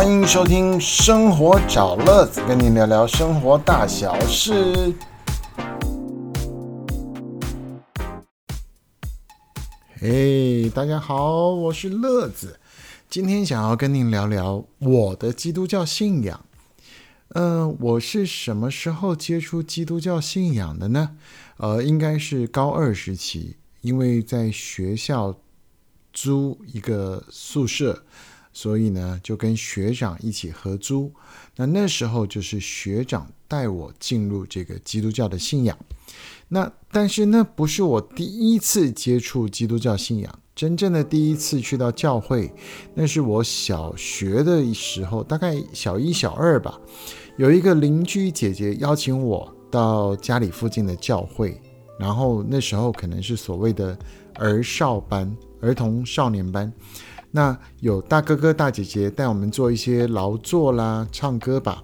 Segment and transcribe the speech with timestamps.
[0.00, 4.94] 欢迎收听《生活找乐子》，跟您聊聊生活大小事。
[9.98, 12.58] 嘿，大家好，我是乐子，
[13.10, 16.46] 今天想要跟您聊聊我的基督教信仰。
[17.34, 21.10] 嗯，我是什么时候接触基督教信仰的呢？
[21.58, 25.36] 呃，应该是高二时期，因为在学校
[26.10, 28.02] 租一个宿舍。
[28.52, 31.12] 所以呢，就跟学长一起合租。
[31.56, 35.76] 那那时候就是学长带我进入这个基督教的信仰。
[36.48, 42.52] 那但是那不是我第一次接触基督教信仰，真正的第一次去到教会，
[42.94, 46.78] 那是我小学的时候，大概小一、小二吧。
[47.36, 51.60] 有一个邻居姐姐邀请我到家里附近的教会，
[51.98, 53.96] 然后那时候可能是所谓的
[54.34, 56.70] 儿少班、儿童少年班。
[57.30, 61.82] 那有大哥哥大姐姐带我们做一些劳作啦，唱歌吧。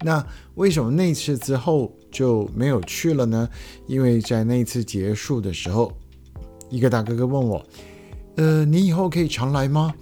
[0.00, 3.48] 那为什么那次之后就没有去了呢？
[3.86, 5.92] 因为在那次结束的时候，
[6.70, 7.62] 一个大哥哥问我
[8.36, 9.92] ：“呃，你以后可以常来吗？”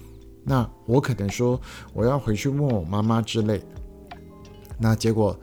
[0.45, 1.59] 那我可能说
[1.93, 3.61] 我要回去问我妈妈之类。
[4.79, 5.37] 那结果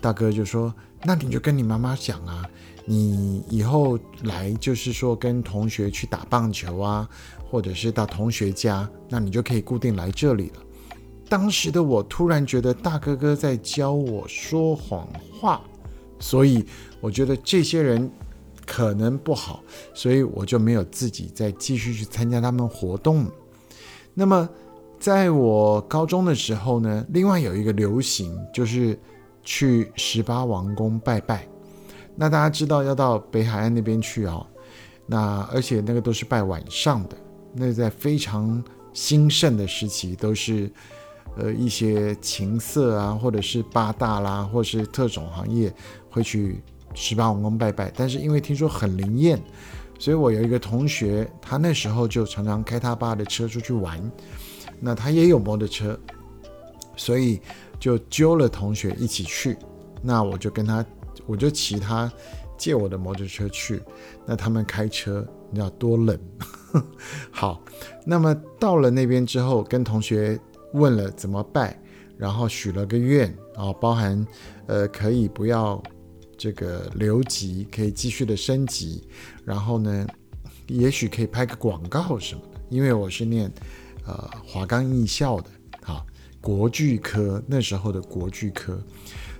[0.00, 0.72] 大哥就说
[1.06, 2.44] ：“那你就跟你妈妈讲啊，
[2.84, 7.08] 你以后来就是说跟同学去打棒球啊。”
[7.48, 10.54] 或者是到同学家，那你就可以固定来这里了。
[11.28, 15.62] 当时的我突然觉得大哥哥在教我说谎话，
[16.18, 16.66] 所以
[17.00, 18.10] 我觉得这些人
[18.66, 19.62] 可能不好，
[19.94, 23.24] 所以我就没有自己再继续去参加他们活动。
[24.12, 24.46] 那么
[24.98, 28.98] 在我高中的时候呢，另外有一个流行就是
[29.46, 31.48] 去十八王宫拜拜。
[32.14, 34.46] 那大家知道要到北海岸那边去啊，
[35.06, 37.16] 那而且那个都是拜晚上的。
[37.54, 40.70] 那在非常兴盛的时期，都是
[41.38, 45.72] 呃一些情色啊，或者是八大啦，或是特种行业
[46.10, 46.62] 会去
[46.92, 47.90] 十八王宫拜拜。
[47.96, 49.40] 但是因为听说很灵验，
[49.98, 53.98] 所以我有一个同学，他那时候就常常开他爸的车出去玩。
[54.80, 55.98] 那他也有摩托车，
[56.96, 57.40] 所以
[57.78, 59.56] 就揪了同学一起去。
[60.02, 60.84] 那我就跟他，
[61.26, 62.10] 我就骑他
[62.56, 63.82] 借我的摩托车去。
[64.24, 66.18] 那他们开车，你知道多冷。
[67.30, 67.62] 好，
[68.04, 70.38] 那么到了那边之后，跟同学
[70.72, 71.80] 问了怎么拜，
[72.18, 74.26] 然后许了个愿啊，包含
[74.66, 75.82] 呃可以不要
[76.36, 79.08] 这个留级，可以继续的升级，
[79.44, 80.06] 然后呢，
[80.66, 83.50] 也许可以拍个广告什么的，因为我是念
[84.06, 85.50] 呃华冈艺校的，
[86.46, 88.80] 国剧科那时候的国剧科，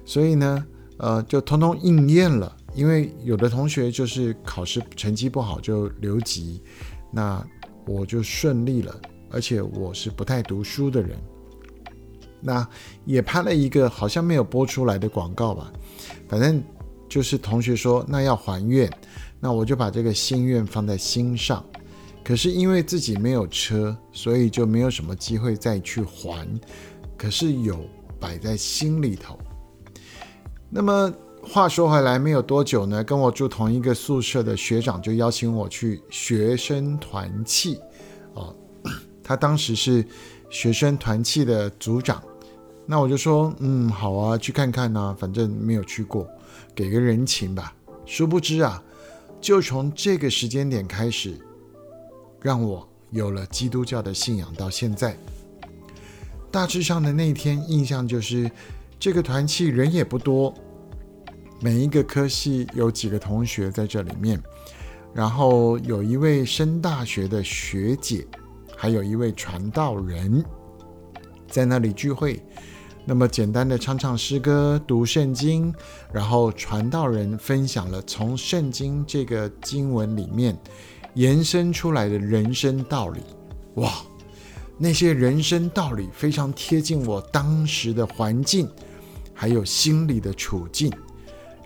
[0.05, 0.67] 所以呢，
[0.99, 6.61] 呃就通通应验了，因为有的同学就是考试成绩不好就留级。
[7.13, 7.47] 那
[7.87, 8.93] 我就顺利了，
[9.31, 11.17] 而且我是不太读书的人。
[12.41, 12.69] 那
[13.05, 15.73] 也拍了一个好像没有播出来的广告吧，
[16.29, 16.61] 反正
[17.09, 18.91] 就是同学说那要还愿，
[19.39, 21.65] 那我就把这个心愿放在心上。
[22.25, 26.45] 可是因为自己没有车，所以就没有什么机会再去还。
[27.17, 27.79] 可是有
[28.21, 29.39] 摆在心里头。
[30.71, 31.13] 那么。
[31.49, 37.79] 话说回来，没有多久呢，跟我住同一个宿舍的学长就邀请我去学生团契，
[38.35, 38.53] 哦，
[39.23, 40.05] 他当时是
[40.51, 42.21] 学生团契的组长，
[42.85, 46.29] 那我就说，嗯，好啊，去看看呢，反正没有去过，
[46.75, 47.73] 给个人情吧。
[48.05, 48.83] 殊不知啊，
[49.41, 51.39] 就从这个时间点开始，
[52.43, 55.17] 让我有了基督教的信仰，到现在，
[56.57, 58.51] 大致上的那天印象就是，
[58.99, 60.55] 这个团契人也不多。
[61.61, 64.43] 每一个科系有几个同学在这里面，
[65.13, 68.27] 然后有一位升大学的学姐，
[68.75, 70.43] 还有一位传道人，
[71.47, 72.43] 在那里聚会。
[73.05, 75.71] 那么简单的唱唱诗歌、读圣经，
[76.11, 80.59] 然后传道人分享了从圣经这个经文里面
[81.13, 83.21] 延伸出来的人生道理。
[83.75, 83.93] 哇，
[84.79, 88.69] 那些人生道理非常贴近我当时的环境，
[89.33, 90.93] 还有心理的处境。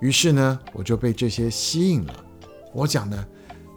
[0.01, 2.25] 于是呢，我就被这些吸引了。
[2.73, 3.29] 我讲的，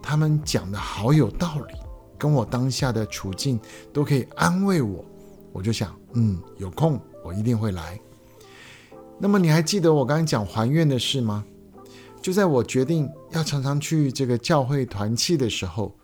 [0.02, 1.74] 他们讲的好有道理，
[2.18, 3.60] 跟我当下的处境
[3.92, 5.04] 都可以安慰我。
[5.52, 8.00] 我就想，嗯，有空我一定会来。
[9.20, 11.44] 那么你还记得我刚才讲还愿的事吗？
[12.22, 15.96] 就在我决定要常常去这个教会团契的时候，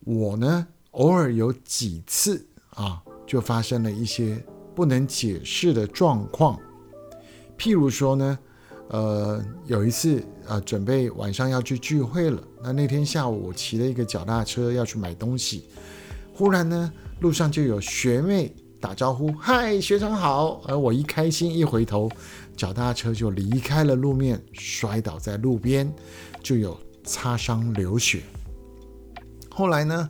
[0.00, 0.66] 我呢
[0.98, 4.40] 偶尔有几次啊，就发生了一些
[4.74, 6.56] 不能解释的状况。
[7.56, 8.38] 譬如说呢。
[8.90, 12.42] 呃，有一次啊，准备晚上要去聚会了。
[12.62, 15.66] 那那天下午，我骑了一个脚踏车要去买东西。
[16.32, 16.90] 忽然呢，
[17.20, 18.50] 路上就有学妹
[18.80, 20.62] 打招呼，嗨，学长好。
[20.66, 22.10] 而我一开心一回头，
[22.56, 25.92] 脚踏车就离开了路面，摔倒在路边，
[26.42, 26.74] 就有
[27.04, 28.22] 擦伤流血。
[29.50, 30.08] 后来呢，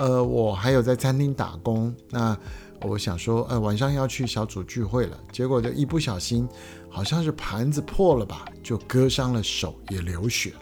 [0.00, 2.34] 呃，我还有在餐厅打工，那
[2.80, 6.48] 我想说，呃，晚上要去小组聚会了，结果就一不小心，
[6.88, 10.60] 好像是盘子破了吧，就割伤了手，也流血了。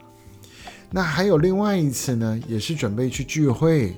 [0.91, 3.97] 那还有另外一次呢，也是准备去聚会。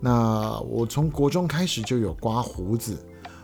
[0.00, 2.98] 那我从国中开始就有刮胡子，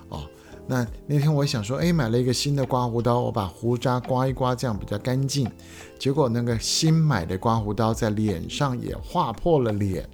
[0.08, 0.24] 哦，
[0.66, 5.48] 那那天我想说，哎，买了一个新的刮胡刀，我把胡渣刮一刮，这样比较干净。
[5.96, 10.08] 结果那个新买的刮胡刀在脸上也划破了脸，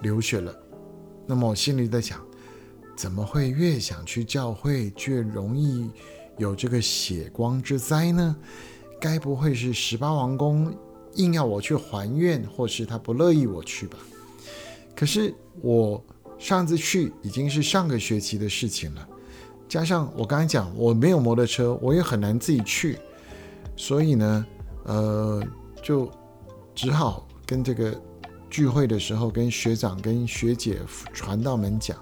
[0.00, 0.54] 流血了。
[1.26, 2.20] 那么我心里在想，
[2.96, 5.90] 怎么会越想去教会，越容易
[6.38, 8.36] 有这个血光之灾呢？
[9.00, 10.74] 该不会是十八王公
[11.14, 13.98] 硬要我去还愿，或是他不乐意我去吧？
[14.94, 16.02] 可是我
[16.38, 19.08] 上次去已经是上个学期的事情了，
[19.68, 22.98] 加上我刚才讲我没有摩托车，我也很难自己去，
[23.76, 24.46] 所以呢，
[24.84, 25.42] 呃，
[25.82, 26.10] 就
[26.74, 28.00] 只好跟这个
[28.56, 30.80] 聚会的时候跟学长跟学姐
[31.12, 31.94] 传道们讲，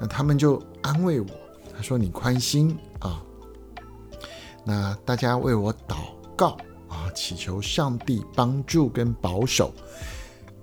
[0.00, 1.26] 那他们就安慰我，
[1.72, 3.22] 他说你宽心啊，
[4.64, 6.56] 那大家为我祷告
[6.88, 9.72] 啊，祈求上帝帮助跟保守。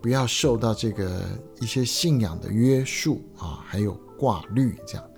[0.01, 1.21] 不要受到这个
[1.61, 5.09] 一些信仰的约束啊，还有挂虑这样，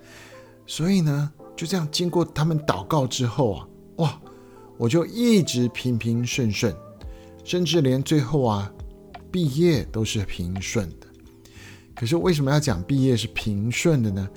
[0.64, 4.20] 所以呢，就这样经过他们祷告之后啊，哇，
[4.78, 6.72] 我就一直平平顺顺，
[7.42, 8.72] 甚至连最后啊
[9.32, 11.06] 毕业都是平顺的。
[11.96, 14.28] 可是为什么要讲毕业是平顺的呢？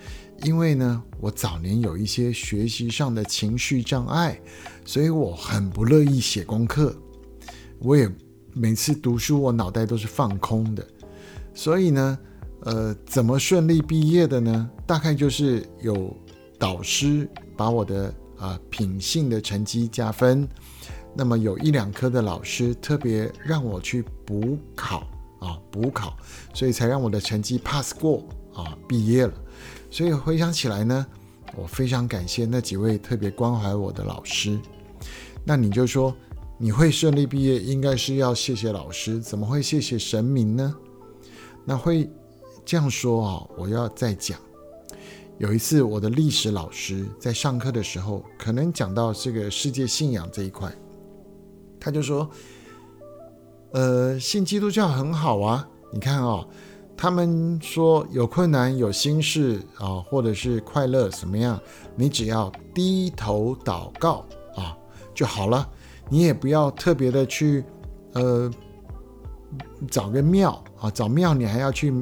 [0.44, 4.40] 因为呢，我早年有一些学习上的情绪障碍，
[4.86, 6.96] 所以我很不乐意写功课，
[7.80, 8.10] 我也。
[8.58, 10.88] 每次读书，我脑袋都是放空的，
[11.54, 12.18] 所以呢，
[12.62, 14.70] 呃，怎么顺利毕业的呢？
[14.88, 16.16] 大概就是有
[16.58, 20.48] 导师把我的啊品性的成绩加分，
[21.16, 25.08] 那么有一两科的老师特别让我去补考
[25.40, 26.16] 啊补考，
[26.54, 28.24] 所以才让我的成绩 pass 过
[28.54, 29.34] 啊毕业了。
[29.90, 31.06] 所以回想起来呢，
[31.56, 34.60] 我非常感谢那几位特别关怀我的老师。
[35.44, 36.16] 那你就说。
[36.58, 40.74] 你会顺利毕业，应该是要谢谢老师，怎么会谢谢神明呢？
[41.66, 42.10] 那会
[42.64, 43.44] 这样说啊？
[43.58, 44.40] 我要再讲。
[45.38, 50.74] 有一次，我的历史老师在上课的时候，可能讲到这个世界信仰这一块，
[51.86, 52.28] 他就说
[53.72, 56.44] ：“呃，信基督教很好啊，你看啊，
[56.98, 61.60] 他们说有困难、有心事啊，或者是快乐怎么样，
[61.96, 64.76] 你只要低头祷告啊
[65.14, 65.70] 就好了。”
[66.10, 67.64] 你也不要特别的去，
[68.14, 68.50] 呃，
[69.90, 71.94] 找个庙啊，找庙你还要去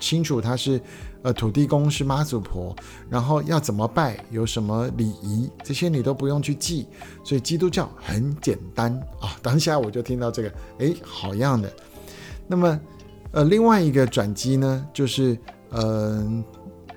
[0.00, 0.80] 清楚它是，
[1.22, 2.74] 呃，土地公是妈祖婆，
[3.10, 6.86] 然后要怎么拜，有什么礼仪，这些你都不用去记。
[7.24, 9.36] 所以基督教很简单啊。
[9.42, 11.72] 当下我就听到这个，哎，好样的。
[12.46, 12.80] 那么，
[13.32, 15.38] 呃，另外一个转机呢，就是，
[15.70, 16.44] 嗯，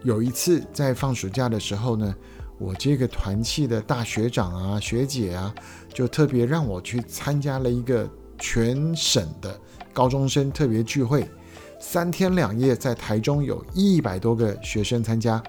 [0.04, 2.16] 有一次在放暑假的时候呢。
[2.60, 5.52] 我这个团契的大学长啊、学姐啊，
[5.92, 8.08] 就特别让我去参加了一个
[8.38, 9.60] 全省的
[9.92, 11.28] 高中生特别聚会，
[11.82, 15.42] 三天两夜，在台中有一百多个学生参加。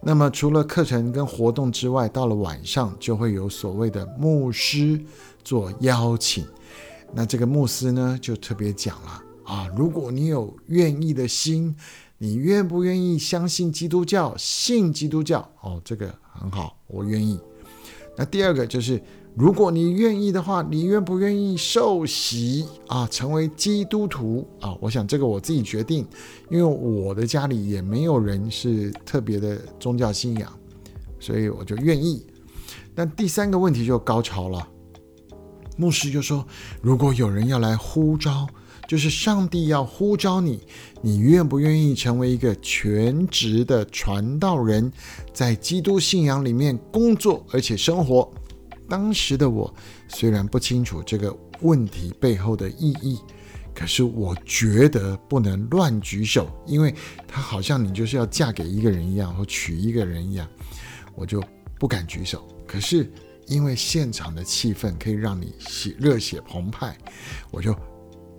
[0.00, 4.98] 那么除了课程跟活动之外，到了晚上就会有所谓的牧师
[5.42, 6.46] 做邀请。
[7.12, 11.76] 那这个牧师呢，就特别讲了啊，如果你有愿意的心。
[12.18, 14.34] 你愿不愿意相信基督教？
[14.38, 17.38] 信基督教哦，这个很好，我愿意。
[18.16, 18.98] 那第二个就是，
[19.36, 24.74] 如果你愿意的话，你愿不愿意受洗啊，成为基督徒啊？
[24.80, 26.06] 我想这个我自己决定，
[26.48, 30.50] 因为我的家里也没有人是特别的宗教信仰，
[31.20, 32.24] 所以我就愿意。
[32.94, 34.66] 那第三个问题就高潮了，
[35.76, 36.42] 牧师就说，
[36.80, 38.46] 如果有人要来呼召。
[38.88, 40.60] 就是上帝要呼召你，
[41.02, 44.92] 你愿不愿意成为一个全职的传道人，
[45.32, 48.32] 在基督信仰里面工作而且生活？
[48.88, 49.72] 当时的我
[50.08, 53.20] 虽然不清楚这个问题背后的意义，
[53.74, 56.94] 可是我觉得不能乱举手，因为
[57.26, 60.48] 他好像你就是要嫁给一个人一样，或娶一个人一样，
[61.14, 61.42] 我就
[61.78, 62.46] 不敢举手。
[62.66, 63.10] 可是
[63.46, 66.96] 因为现场的气氛可以让你血热血澎湃，
[67.50, 67.74] 我就。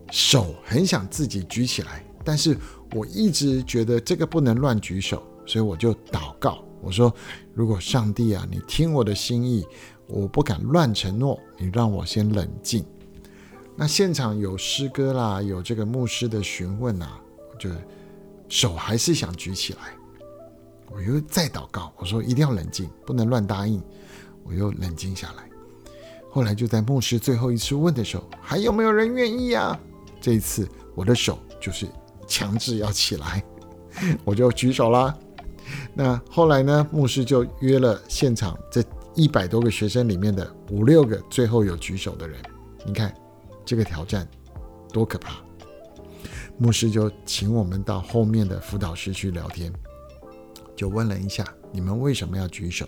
[0.09, 2.57] 手很想自己举起来，但是
[2.93, 7.13] 我一直觉得这个不能乱举手，所以我就祷告，我说：
[7.57, 9.65] 如果上帝啊，你听我的心意，
[10.05, 12.85] 我不敢乱承诺，你让我先冷静。
[13.75, 17.19] 那现场有诗歌啦，有这个牧师的询问啊，
[17.57, 17.67] 就
[18.47, 19.79] 手还是想举起来。
[20.91, 23.81] 我又再祷告，我说一定要冷静，不能乱答应。
[24.43, 25.49] 我又冷静下来。
[26.29, 29.79] 后来就在牧师最后一次问的时候，还有没有人愿意啊？
[30.21, 31.87] 这一次我的手就是
[32.27, 33.43] 强制要起来，
[34.23, 35.17] 我就举手啦。
[35.93, 38.83] 那后来呢，牧师就约了现场这
[39.15, 42.37] 一百多个学生里面的五六个最后有举手的人。
[42.85, 43.13] 你看
[43.65, 44.27] 这个挑战
[44.91, 45.35] 多可怕！
[46.57, 49.71] 牧师就请我们到后面的辅导室去聊天，
[50.75, 52.87] 就问了一下你们为什么要举手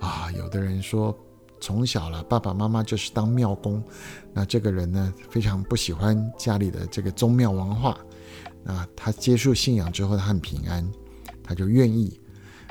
[0.00, 0.30] 啊？
[0.36, 1.16] 有的人说。
[1.64, 3.80] 从小了，爸爸妈妈就是当庙工，
[4.32, 7.96] 那这个人呢，非常不喜欢家里的这个宗庙文化。
[8.64, 10.84] 那他接触信仰之后，他很平安，
[11.52, 12.18] 他就愿意。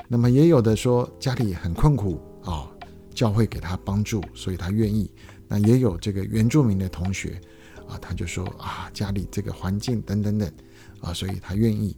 [0.08, 2.68] 那么也有的说家里很困苦啊，
[3.14, 5.08] 教会给他帮助，所以他愿意。
[5.46, 7.40] 那也有这个原住民的同学
[7.88, 10.52] 啊，他就说啊，家里这个环境等等等
[11.00, 11.96] 啊，所以他愿意。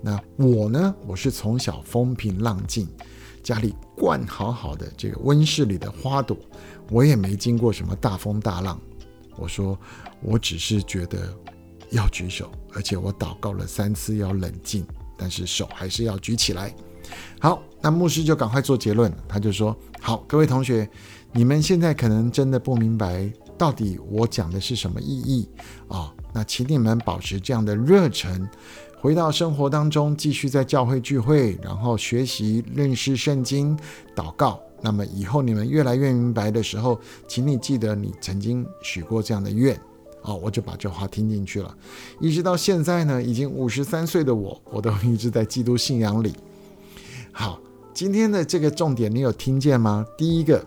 [0.00, 2.86] 那我呢，我是从小风平浪静。
[3.42, 6.36] 家里灌好好的这个温室里的花朵，
[6.90, 8.80] 我也没经过什么大风大浪。
[9.36, 9.76] 我说，
[10.22, 11.34] 我只是觉得
[11.90, 14.86] 要举手，而且我祷告了三次要冷静，
[15.20, 16.74] 但是手还是要举起来。
[17.38, 20.88] 好，那牧师就赶快做结论，他就说：好，各位同学，
[21.32, 25.46] 你们现在可能真的不明白到底我讲的是什么意义
[25.88, 26.10] 啊？
[26.32, 28.48] 那请你们保持这样的热忱。
[29.00, 33.78] 回到生活当中，继续在教会聚会，然后学习认识圣经、
[34.14, 34.60] 祷告。
[34.82, 39.78] 那么以后你们越来越明白的时候，请你记得你曾经许过这样的愿。
[40.22, 41.76] 啊，我就把这话听进去了。
[42.20, 46.34] 一直到现在呢，已经五十三岁的我，我都一直在基督信仰里。
[47.32, 47.58] 好，
[47.94, 50.04] 今天的这个重点你有听见吗？
[50.18, 50.64] 第一个，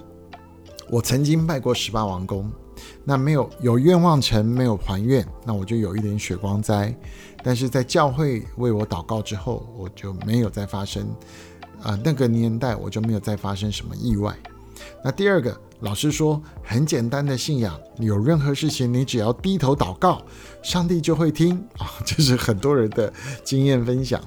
[0.90, 2.52] 我曾经拜过十八王公。
[3.06, 6.94] 那没有有愿望成，没有还愿，那我就有一点血光灾。
[7.44, 11.08] 但是在教会为我祷告之后，我就没有再发生，
[11.82, 14.36] 啊，那个年代我就没有再发生什么意外。
[15.04, 20.22] 那第二个，老师说很简单的信仰，有任何事情你只要低头祷告，
[20.62, 23.12] 上帝就会听 啊，这是很多人的
[23.44, 24.22] 经验分享。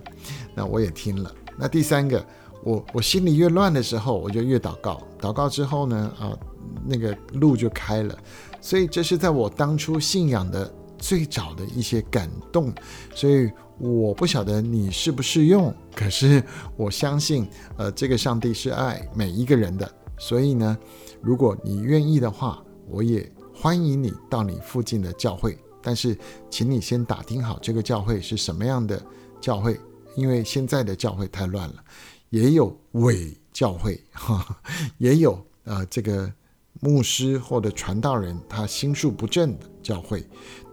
[0.55, 1.33] 那我也听了。
[1.57, 2.25] 那第三个，
[2.63, 6.37] 我我心里越乱的时候，我就越祷告，祷告之后呢，啊。
[6.85, 8.17] 那个路就开了，
[8.61, 12.73] 所以这是在我当初信仰的最早的一些感动，
[13.15, 16.43] 所以我不晓得你适不适用，可是
[16.77, 20.79] 我相信，呃，这个上帝是爱每一个人的，所以呢，
[21.21, 26.17] 如果你愿意的话，我也欢迎你到你附近的教会，但是
[26.51, 29.01] 请你先打听好这个教会是什么样的
[29.41, 29.79] 教会，
[30.15, 31.77] 因为现在的教会太乱了，
[32.31, 34.59] 也有伪教会，哈，
[34.99, 36.33] 也有呃这个。
[36.79, 40.23] 牧师或者传道人，他心术不正的教会，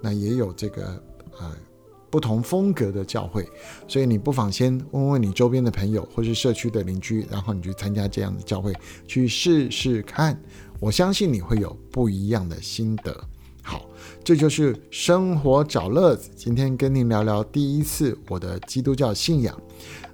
[0.01, 1.01] 那也有这个
[1.39, 1.55] 呃
[2.13, 3.43] 不同风格的教会，
[3.87, 8.71] 所以你不妨先问问你周边的朋友或是社区的邻居，然后你去参加这样的教会
[9.07, 10.39] 去试试看，
[10.79, 13.19] 我相信你会有不一样的心得。
[13.63, 13.89] 好，
[14.23, 19.59] 这就是生活找乐子，今天跟您聊聊第一次我的基督教信仰，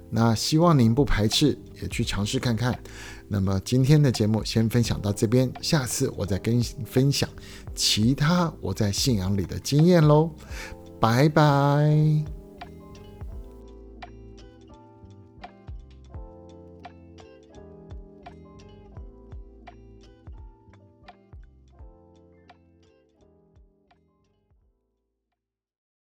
[0.08, 2.80] 那希望您不排斥，也去尝试看看。
[3.28, 7.28] 那么今天的节目先分享到这边，下次我再跟分享
[7.74, 10.30] 其他我在信仰里的经验喽，
[11.00, 12.39] 拜拜。